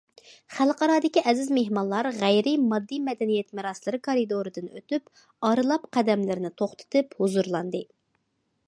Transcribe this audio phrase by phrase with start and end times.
[0.59, 5.15] خەلقئارادىكى ئەزىز مېھمانلار غەيرىي ماددىي مەدەنىيەت مىراسلىرى كارىدورىدىن ئۆتۈپ،
[5.51, 7.87] ئارىلاپ قەدەملىرىنى توختىتىپ ھۇزۇرلاندى.